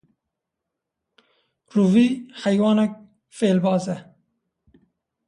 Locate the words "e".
3.95-3.97